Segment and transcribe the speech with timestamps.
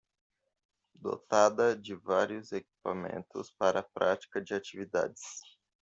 [0.95, 5.21] Dotada de vários equipamentos para a prática de atividades.